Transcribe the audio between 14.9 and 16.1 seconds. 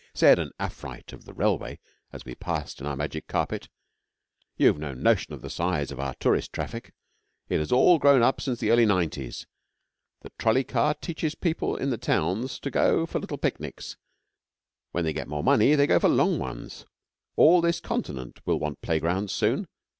When they get more money they go for